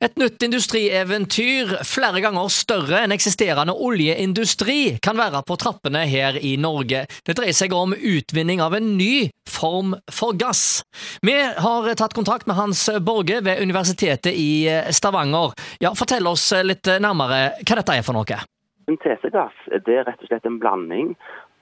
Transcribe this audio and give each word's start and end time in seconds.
Et 0.00 0.14
nytt 0.16 0.40
industrieventyr, 0.40 1.74
flere 1.84 2.22
ganger 2.24 2.46
større 2.48 3.02
enn 3.04 3.12
eksisterende 3.12 3.74
oljeindustri, 3.84 4.94
kan 5.04 5.20
være 5.20 5.42
på 5.44 5.58
trappene 5.60 6.06
her 6.08 6.38
i 6.40 6.54
Norge. 6.56 7.02
Det 7.28 7.36
dreier 7.36 7.52
seg 7.58 7.74
om 7.76 7.92
utvinning 7.92 8.62
av 8.64 8.78
en 8.78 8.94
ny 8.96 9.28
form 9.44 9.92
for 10.08 10.32
gass. 10.40 10.80
Vi 11.20 11.36
har 11.36 11.90
tatt 12.00 12.16
kontakt 12.16 12.48
med 12.48 12.56
Hans 12.56 12.86
Borge 13.04 13.42
ved 13.44 13.60
Universitetet 13.60 14.32
i 14.32 14.64
Stavanger. 14.88 15.52
Ja, 15.84 15.92
Fortell 15.92 16.32
oss 16.32 16.48
litt 16.64 16.88
nærmere 16.88 17.60
hva 17.60 17.80
dette 17.82 18.00
er 18.00 18.06
for 18.06 18.16
noe. 18.16 18.40
Syntesegass 18.88 19.68
er 19.68 19.84
rett 19.84 20.24
og 20.24 20.32
slett 20.32 20.48
en 20.48 20.62
blanding 20.64 21.12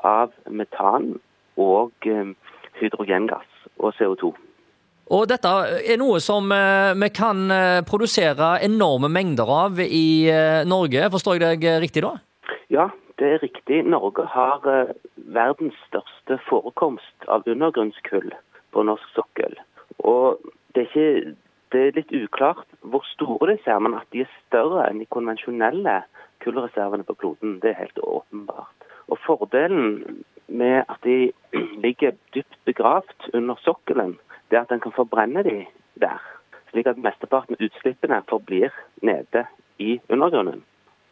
av 0.06 0.30
metan 0.46 1.16
og 1.58 2.06
eh, 2.06 2.36
hydrogengass 2.78 3.66
og 3.82 3.98
CO2. 3.98 4.30
Og 5.14 5.24
dette 5.30 5.50
er 5.88 5.96
noe 6.00 6.20
som 6.20 6.50
eh, 6.52 6.92
vi 7.00 7.08
kan 7.16 7.46
eh, 7.52 7.80
produsere 7.88 8.58
enorme 8.64 9.08
mengder 9.12 9.48
av 9.48 9.80
i 9.80 10.28
eh, 10.28 10.64
Norge, 10.68 11.08
forstår 11.14 11.38
jeg 11.38 11.60
deg 11.62 11.80
riktig 11.84 12.04
da? 12.04 12.12
Ja, 12.68 12.90
det 13.20 13.30
er 13.32 13.42
riktig. 13.42 13.80
Norge 13.88 14.26
har 14.28 14.66
verdens 15.32 15.78
største 15.88 16.36
forekomst 16.48 17.28
av 17.32 17.48
undergrunnskull 17.48 18.28
på 18.76 18.84
norsk 18.84 19.16
sokkel. 19.16 19.56
Og 20.04 20.36
det 20.76 20.84
er, 20.84 20.90
ikke, 20.92 21.34
det 21.72 21.84
er 21.86 21.96
litt 21.96 22.12
uklart 22.12 22.68
hvor 22.84 23.06
store 23.14 23.54
disse 23.54 23.72
er, 23.72 23.80
men 23.80 23.96
at 23.96 24.08
de 24.12 24.26
er 24.26 24.38
større 24.44 24.84
enn 24.90 25.00
de 25.00 25.08
konvensjonelle 25.08 26.02
kullreservene 26.44 27.08
på 27.08 27.16
kloden, 27.18 27.56
det 27.64 27.72
er 27.72 27.80
helt 27.86 28.04
åpenbart. 28.04 28.88
Og 29.08 29.16
Fordelen 29.24 30.20
med 30.48 30.84
at 30.88 31.04
de 31.04 31.32
ligger 31.84 32.16
dypt 32.34 32.58
begravd 32.64 33.30
under 33.34 33.56
sokkelen, 33.64 34.16
det 34.50 34.58
er 34.58 34.66
at 34.66 34.72
en 34.72 34.80
kan 34.80 34.96
forbrenne 34.96 35.44
de 35.44 35.64
der. 36.00 36.18
Slik 36.70 36.86
at 36.86 37.00
mesteparten 37.00 37.56
av 37.56 37.64
utslippene 37.64 38.22
forblir 38.28 38.72
nede 39.02 39.46
i 39.78 40.00
undergrunnen. 40.08 40.62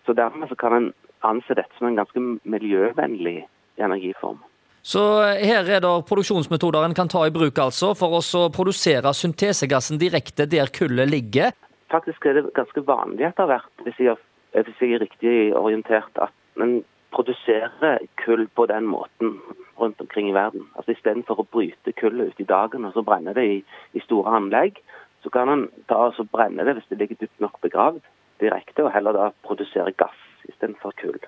Så 0.06 0.12
Dermed 0.12 0.48
så 0.48 0.54
kan 0.54 0.72
en 0.72 0.92
anse 1.24 1.54
dette 1.54 1.72
som 1.78 1.88
en 1.88 1.96
ganske 1.96 2.20
miljøvennlig 2.44 3.46
energiform. 3.78 4.38
Så 4.86 5.02
her 5.42 5.66
er 5.66 5.80
det 5.82 5.92
produksjonsmetoder 6.06 6.84
en 6.86 6.94
kan 6.94 7.08
ta 7.10 7.24
i 7.26 7.32
bruk 7.34 7.58
altså, 7.58 7.90
for 7.98 8.20
å 8.20 8.42
produsere 8.54 9.10
syntesegassen 9.10 9.98
direkte 9.98 10.46
der 10.46 10.70
kullet 10.70 11.10
ligger? 11.10 11.56
Faktisk 11.90 12.26
er 12.26 12.38
det 12.38 12.52
ganske 12.54 12.84
vanlig 12.86 13.26
etter 13.26 13.48
hvert, 13.50 13.72
hvis 13.82 13.98
jeg, 13.98 14.14
hvis 14.54 14.82
jeg 14.82 14.94
er 14.94 15.02
riktig 15.02 15.34
orientert, 15.58 16.22
at 16.22 16.62
en 16.62 16.78
produserer 17.16 18.02
kull 18.20 18.44
på 18.54 18.66
den 18.70 18.86
måten 18.90 19.38
rundt 19.80 20.00
omkring 20.00 20.28
i 20.30 20.36
verden. 20.36 20.66
Altså 20.76 20.92
Istedenfor 20.92 21.40
å 21.40 21.48
bryte 21.52 21.94
kullet 21.96 22.32
ut 22.32 22.44
i 22.44 22.48
dagen 22.48 22.84
og 22.84 22.94
så 22.96 23.04
brenne 23.06 23.34
det 23.36 23.46
i, 23.48 23.56
i 23.96 24.04
store 24.04 24.36
anlegg, 24.38 24.82
så 25.24 25.32
kan 25.32 25.50
en 25.50 25.66
ta 25.90 26.06
og 26.10 26.30
brenne 26.32 26.64
det 26.66 26.76
hvis 26.76 26.92
det 26.92 27.00
ligger 27.00 27.24
dypt 27.24 27.42
nok 27.42 27.58
begravd 27.64 28.04
direkte, 28.40 28.84
og 28.84 28.92
heller 28.92 29.16
da 29.16 29.32
produsere 29.46 29.96
gass 29.96 30.16
istedenfor 30.46 30.94
kull. 31.00 31.18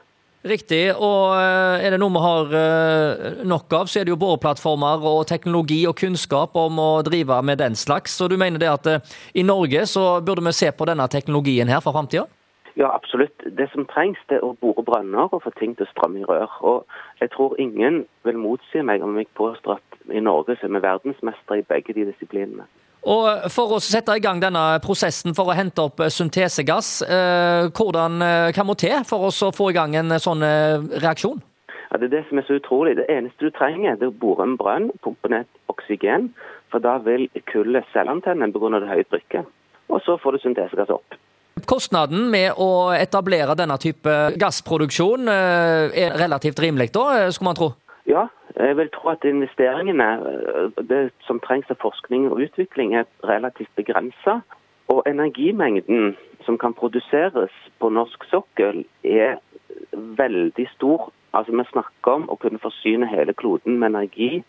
Riktig. 0.46 0.92
Og 0.94 1.34
eh, 1.34 1.82
er 1.82 1.92
det 1.92 1.98
noe 1.98 2.14
vi 2.14 2.22
har 2.22 2.52
eh, 2.54 3.40
nok 3.48 3.74
av, 3.74 3.88
så 3.90 4.00
er 4.00 4.06
det 4.06 4.12
jo 4.14 4.20
boreplattformer 4.20 5.02
og 5.10 5.24
teknologi 5.26 5.80
og 5.90 5.96
kunnskap 5.98 6.54
om 6.56 6.78
å 6.78 6.90
drive 7.06 7.40
med 7.42 7.58
den 7.58 7.74
slags. 7.78 8.14
Så 8.14 8.28
du 8.30 8.36
mener 8.38 8.62
det 8.62 8.70
at 8.70 8.86
eh, 8.86 9.16
i 9.34 9.46
Norge 9.46 9.82
så 9.90 10.20
burde 10.22 10.46
vi 10.46 10.54
se 10.54 10.70
på 10.70 10.86
denne 10.88 11.08
teknologien 11.10 11.70
her 11.72 11.82
for 11.82 11.96
framtida? 11.96 12.28
Ja, 12.78 12.94
absolutt. 12.94 13.42
Det 13.58 13.66
som 13.72 13.86
trengs, 13.90 14.18
det 14.30 14.36
er 14.38 14.44
å 14.46 14.54
bore 14.62 14.84
brønner 14.86 15.32
og 15.34 15.42
få 15.42 15.50
ting 15.58 15.72
til 15.74 15.82
å 15.88 15.90
strømme 15.90 16.20
i 16.20 16.26
rør. 16.28 16.52
Og 16.62 16.84
jeg 17.18 17.32
tror 17.34 17.56
ingen 17.58 18.04
vil 18.22 18.38
motsi 18.38 18.84
meg 18.86 19.02
om 19.02 19.18
jeg 19.18 19.26
påstår 19.34 19.80
at 19.80 20.14
i 20.14 20.22
Norge 20.22 20.54
så 20.60 20.68
er 20.68 20.76
vi 20.76 20.84
verdensmestere 20.84 21.58
i 21.58 21.66
begge 21.66 21.96
de 21.96 22.06
disiplinene. 22.12 22.68
Og 23.02 23.50
For 23.50 23.74
å 23.74 23.82
sette 23.82 24.14
i 24.14 24.22
gang 24.22 24.38
denne 24.42 24.62
prosessen 24.84 25.34
for 25.34 25.50
å 25.50 25.58
hente 25.58 25.82
opp 25.82 26.04
syntesegass, 26.06 27.02
eh, 27.02 27.66
hvordan, 27.74 28.22
kan 28.54 28.62
hva 28.62 28.70
må 28.70 28.78
til 28.78 29.02
for 29.10 29.26
å 29.26 29.52
få 29.54 29.70
i 29.70 29.76
gang 29.76 29.98
en 29.98 30.14
sånn 30.22 30.42
eh, 30.46 30.78
reaksjon? 31.02 31.42
Ja, 31.90 31.98
Det 31.98 32.12
er 32.12 32.16
det 32.16 32.24
som 32.28 32.38
er 32.38 32.46
så 32.46 32.62
utrolig. 32.62 32.96
Det 32.96 33.10
eneste 33.10 33.48
du 33.48 33.50
trenger, 33.50 33.96
det 33.96 34.06
er 34.06 34.14
å 34.14 34.20
bore 34.22 34.46
en 34.46 34.58
brønn, 34.58 34.92
pumpe 35.02 35.28
ned 35.28 35.46
oksygen. 35.66 36.30
For 36.70 36.78
da 36.78 36.98
vil 36.98 37.26
kullet 37.50 37.86
selvantenne 37.92 38.52
pga. 38.52 38.78
det 38.78 38.92
høye 38.94 39.08
trykket. 39.10 39.46
Og 39.88 40.02
så 40.04 40.18
får 40.20 40.32
du 40.32 40.38
syntesegass 40.38 40.90
opp. 40.90 41.18
Kostnaden 41.66 42.30
med 42.30 42.58
å 42.60 42.92
etablere 42.94 43.56
denne 43.58 43.78
type 43.80 44.14
gassproduksjon 44.38 45.28
eh, 45.28 46.04
er 46.04 46.16
relativt 46.20 46.60
rimelig, 46.62 46.92
da, 46.94 47.06
eh, 47.16 47.30
skulle 47.30 47.50
man 47.50 47.58
tro? 47.58 47.70
Ja, 48.08 48.26
jeg 48.56 48.76
vil 48.78 48.90
tro 48.94 49.10
at 49.12 49.24
investeringene, 49.28 50.08
eh, 50.18 50.82
det 50.90 51.02
som 51.26 51.40
trengs 51.40 51.70
av 51.70 51.80
forskning 51.82 52.30
og 52.30 52.42
utvikling, 52.46 52.94
er 52.96 53.08
relativt 53.24 53.72
begrensa. 53.76 54.40
Og 54.88 55.02
energimengden 55.06 56.16
som 56.46 56.56
kan 56.58 56.74
produseres 56.74 57.52
på 57.80 57.90
norsk 57.92 58.24
sokkel, 58.30 58.84
er 59.04 59.36
veldig 59.92 60.68
stor. 60.74 61.10
Altså 61.34 61.52
Vi 61.52 61.64
snakker 61.72 62.12
om 62.12 62.28
å 62.28 62.38
kunne 62.40 62.58
forsyne 62.58 63.08
hele 63.08 63.34
kloden 63.34 63.78
med 63.78 63.92
energi 63.92 64.44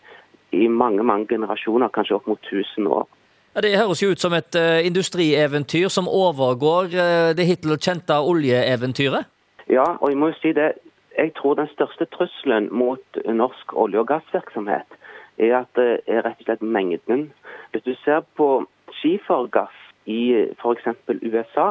i 0.52 0.66
mange 0.66 1.04
mange 1.04 1.28
generasjoner, 1.28 1.92
kanskje 1.92 2.16
opp 2.16 2.26
mot 2.26 2.40
1000 2.42 2.86
år. 2.86 3.06
Ja, 3.54 3.60
det 3.60 3.78
høres 3.78 4.02
jo 4.02 4.12
ut 4.14 4.22
som 4.22 4.34
et 4.36 4.54
uh, 4.54 4.78
industrieventyr 4.86 5.88
som 5.90 6.06
overgår 6.08 6.92
uh, 6.94 7.30
det 7.34 7.48
hittil 7.48 7.74
kjente 7.82 8.14
oljeeventyret? 8.14 9.26
Ja, 9.70 9.86
og 9.98 10.10
jeg 10.10 10.18
må 10.18 10.30
jo 10.30 10.38
si 10.38 10.52
det. 10.54 10.72
Jeg 11.18 11.34
tror 11.36 11.56
den 11.58 11.68
største 11.74 12.06
trusselen 12.14 12.68
mot 12.72 13.18
norsk 13.26 13.74
olje- 13.74 13.98
og 13.98 14.06
gassvirksomhet 14.08 14.98
er 15.38 15.56
at 15.58 15.70
det 15.74 16.00
er 16.06 16.22
rett 16.24 16.38
og 16.38 16.46
slett 16.46 16.62
mengden. 16.62 17.30
Hvis 17.72 17.82
du 17.82 17.94
ser 18.04 18.22
på 18.38 18.64
skifergass 19.00 19.74
i 20.06 20.46
f.eks. 20.54 20.86
USA, 21.26 21.68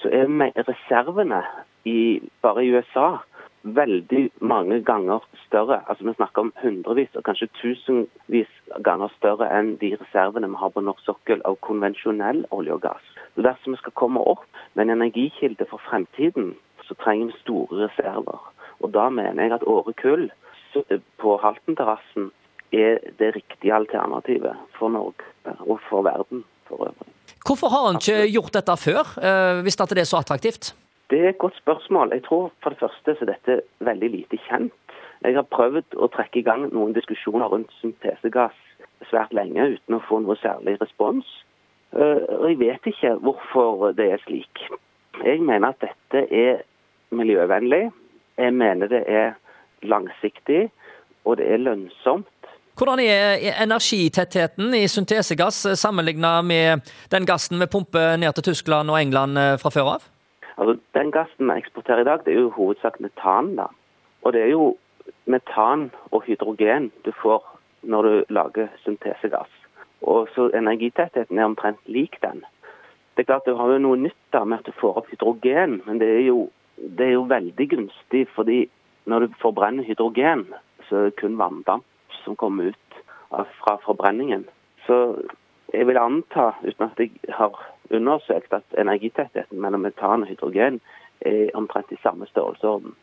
så 0.00 0.10
er 0.12 0.28
reservene 0.68 1.42
i, 1.84 2.20
bare 2.42 2.64
i 2.64 2.72
USA 2.72 3.18
veldig 3.62 4.30
mange 4.40 4.80
ganger 4.82 5.24
større. 5.46 5.80
Altså 5.88 6.04
Vi 6.04 6.14
snakker 6.14 6.42
om 6.42 6.52
hundrevis 6.62 7.16
og 7.16 7.24
kanskje 7.24 7.48
tusenvis 7.60 8.50
ganger 8.84 9.12
større 9.16 9.48
enn 9.58 9.76
de 9.82 9.94
reservene 10.00 10.50
vi 10.50 10.60
har 10.60 10.72
på 10.74 10.84
norsk 10.84 11.04
sokkel 11.06 11.42
av 11.48 11.58
konvensjonell 11.66 12.44
olje 12.50 12.76
og 12.76 12.82
gass. 12.86 13.04
Så 13.34 13.44
Dersom 13.46 13.74
vi 13.74 13.82
skal 13.82 13.96
komme 13.98 14.20
opp 14.20 14.46
med 14.74 14.86
en 14.86 14.96
energikilde 14.98 15.66
for 15.70 15.82
fremtiden, 15.90 16.54
så 16.86 16.94
trenger 17.02 17.32
vi 17.32 17.40
store 17.42 17.86
reserver. 17.86 18.40
Og 18.80 18.92
Da 18.92 19.08
mener 19.08 19.42
jeg 19.42 19.52
at 19.52 19.66
Åre 19.66 19.92
kull 19.92 20.30
på 21.18 21.36
Haltenterrassen 21.42 22.30
er 22.72 22.98
det 23.18 23.34
riktige 23.34 23.74
alternativet 23.74 24.56
for 24.78 24.88
Norge 24.88 25.24
og 25.60 25.80
for 25.88 26.02
verden 26.02 26.44
for 26.68 26.84
øvrig. 26.84 27.14
Hvorfor 27.46 27.68
har 27.72 27.86
han 27.86 27.96
ikke 27.96 28.28
gjort 28.32 28.54
dette 28.54 28.76
før, 28.76 29.02
eh, 29.24 29.62
hvis 29.62 29.76
det 29.76 29.98
er 29.98 30.04
så 30.04 30.20
attraktivt? 30.20 30.74
Det 31.10 31.18
er 31.24 31.28
et 31.28 31.38
godt 31.38 31.56
spørsmål. 31.56 32.10
Jeg 32.12 32.22
tror 32.24 32.52
for 32.62 32.70
det 32.70 32.78
første 32.78 33.14
så 33.16 33.24
er 33.24 33.32
dette 33.32 33.60
veldig 33.80 34.10
lite 34.10 34.38
kjent. 34.48 34.72
Jeg 35.24 35.34
har 35.34 35.46
prøvd 35.50 35.96
å 35.96 36.10
trekke 36.12 36.42
i 36.42 36.46
gang 36.46 36.66
noen 36.72 36.92
diskusjoner 36.94 37.48
rundt 37.48 37.72
syntesegass 37.80 38.56
svært 39.08 39.32
lenge 39.32 39.64
uten 39.74 39.96
å 39.96 40.02
få 40.04 40.20
noe 40.22 40.36
særlig 40.42 40.76
respons. 40.82 41.26
Eh, 41.96 42.24
og 42.38 42.44
jeg 42.50 42.58
vet 42.60 42.90
ikke 42.92 43.14
hvorfor 43.24 43.94
det 43.96 44.10
er 44.12 44.22
slik. 44.26 44.64
Jeg 45.24 45.40
mener 45.40 45.72
at 45.72 45.80
dette 45.82 46.26
er 46.28 46.60
miljøvennlig. 47.10 47.88
Jeg 48.38 48.54
mener 48.54 48.92
det 48.92 49.02
er 49.06 49.32
langsiktig, 49.82 50.68
og 51.24 51.38
det 51.40 51.48
er 51.52 51.62
lønnsomt. 51.62 52.28
Hvordan 52.78 53.00
er 53.02 53.40
energitettheten 53.64 54.74
i 54.76 54.84
syntesegass 54.86 55.64
sammenlignet 55.80 56.44
med 56.44 56.92
den 57.10 57.26
gassen 57.26 57.58
vi 57.58 57.66
pumper 57.66 58.16
ned 58.20 58.36
til 58.36 58.52
Tyskland 58.52 58.92
og 58.92 59.00
England 59.00 59.38
eh, 59.40 59.56
fra 59.58 59.72
før 59.74 59.94
av? 59.96 60.06
Altså, 60.58 60.78
Den 60.94 61.10
gassen 61.12 61.46
vi 61.46 61.56
eksporterer 61.56 62.00
i 62.00 62.04
dag, 62.04 62.24
det 62.24 62.34
er 62.34 62.40
jo 62.40 62.50
hovedsak 62.50 63.00
metan. 63.00 63.56
da. 63.56 63.66
Og 64.22 64.32
det 64.32 64.42
er 64.42 64.50
jo 64.50 64.76
metan 65.26 65.90
og 66.10 66.22
hydrogen 66.26 66.90
du 67.04 67.12
får 67.22 67.58
når 67.82 68.02
du 68.02 68.24
lager 68.28 68.68
syntesegass. 68.84 69.50
Og 70.02 70.28
så 70.34 70.50
Energitettheten 70.54 71.38
er 71.38 71.44
omtrent 71.44 71.78
lik 71.86 72.18
den. 72.22 72.44
Det 73.16 73.22
er 73.22 73.32
klart 73.32 73.46
Du 73.46 73.56
har 73.56 73.72
jo 73.72 73.78
noe 73.78 73.96
nytt 73.96 74.32
da 74.32 74.44
med 74.44 74.58
at 74.58 74.66
du 74.66 74.72
får 74.80 74.96
opp 74.96 75.10
hydrogen, 75.10 75.82
men 75.86 75.98
det 75.98 76.08
er 76.08 76.26
jo, 76.26 76.50
det 76.76 77.06
er 77.06 77.12
jo 77.12 77.22
veldig 77.22 77.68
gunstig 77.68 78.28
fordi 78.34 78.68
når 79.06 79.18
du 79.18 79.34
forbrenner 79.40 79.84
hydrogen, 79.84 80.46
så 80.88 80.96
er 80.96 81.04
det 81.04 81.16
kun 81.16 81.38
vanndamp 81.38 81.84
som 82.24 82.36
kommer 82.36 82.70
ut 82.70 83.00
fra 83.30 83.76
forbrenningen. 83.84 84.44
Så 84.86 85.16
jeg 85.72 85.86
vil 85.86 85.98
anta, 85.98 86.52
uten 86.62 86.84
at 86.84 86.98
jeg 86.98 87.10
har 87.28 87.58
undersøkt 87.90 88.52
at 88.52 88.78
energitettheten 88.78 89.60
mellom 89.60 89.86
metan 89.86 90.24
og 90.24 90.32
hydrogen 90.32 90.80
er 91.20 91.50
omtrent 91.54 91.92
i 91.92 92.00
samme 92.02 92.26
størrelsesorden. 92.26 92.94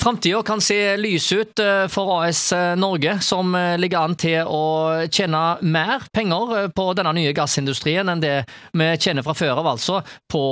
Framtida 0.00 0.42
kan 0.42 0.60
se 0.60 0.96
lys 0.96 1.32
ut 1.32 1.58
eh, 1.62 1.86
for 1.88 2.10
AS 2.18 2.52
eh, 2.52 2.74
Norge, 2.76 3.14
som 3.24 3.54
eh, 3.54 3.78
ligger 3.80 4.02
an 4.04 4.16
til 4.20 4.42
å 4.44 5.06
tjene 5.08 5.42
mer 5.62 6.04
penger 6.12 6.68
på 6.76 6.86
denne 6.98 7.14
nye 7.16 7.32
gassindustrien 7.32 8.10
enn 8.12 8.20
det 8.20 8.34
vi 8.76 8.90
tjener 9.00 9.24
fra 9.24 9.36
før 9.38 9.62
av, 9.62 9.70
altså 9.76 10.02
på 10.28 10.44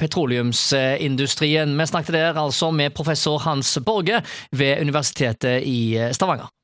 petroleumsindustrien. 0.00 1.76
Vi 1.76 1.88
snakket 1.92 2.16
der 2.16 2.40
altså 2.40 2.70
med 2.72 2.94
professor 2.96 3.42
Hans 3.44 3.76
Borge 3.84 4.22
ved 4.56 4.80
Universitetet 4.80 5.66
i 5.66 5.98
Stavanger. 6.16 6.56